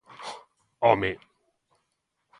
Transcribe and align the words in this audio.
¡Home! 0.79 1.11